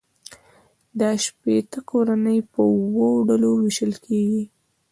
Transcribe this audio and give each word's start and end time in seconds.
دا 0.99 1.09
شپیته 1.25 1.79
کورنۍ 1.89 2.39
په 2.51 2.61
اووه 2.71 3.07
ډلو 3.27 3.49
وېشل 3.61 3.93
کېږي 4.05 4.43